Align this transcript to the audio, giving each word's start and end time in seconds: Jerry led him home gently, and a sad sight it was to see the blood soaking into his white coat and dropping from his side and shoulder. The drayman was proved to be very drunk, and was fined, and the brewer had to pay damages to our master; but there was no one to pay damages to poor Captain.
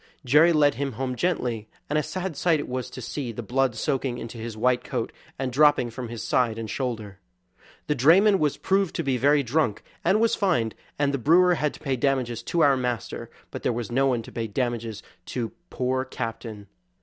Jerry 0.25 0.51
led 0.51 0.73
him 0.73 0.93
home 0.93 1.15
gently, 1.15 1.69
and 1.87 1.95
a 1.95 2.01
sad 2.01 2.35
sight 2.35 2.59
it 2.59 2.67
was 2.67 2.89
to 2.89 3.03
see 3.03 3.31
the 3.31 3.43
blood 3.43 3.75
soaking 3.75 4.17
into 4.17 4.39
his 4.39 4.57
white 4.57 4.83
coat 4.83 5.11
and 5.37 5.51
dropping 5.53 5.91
from 5.91 6.09
his 6.09 6.23
side 6.23 6.57
and 6.57 6.67
shoulder. 6.67 7.19
The 7.85 7.93
drayman 7.93 8.39
was 8.39 8.57
proved 8.57 8.95
to 8.95 9.03
be 9.03 9.17
very 9.17 9.43
drunk, 9.43 9.83
and 10.03 10.19
was 10.19 10.33
fined, 10.33 10.73
and 10.97 11.13
the 11.13 11.19
brewer 11.19 11.53
had 11.53 11.75
to 11.75 11.79
pay 11.79 11.97
damages 11.97 12.41
to 12.41 12.61
our 12.61 12.75
master; 12.75 13.29
but 13.51 13.61
there 13.61 13.71
was 13.71 13.91
no 13.91 14.07
one 14.07 14.23
to 14.23 14.31
pay 14.31 14.47
damages 14.47 15.03
to 15.27 15.51
poor 15.69 16.03
Captain. 16.03 16.65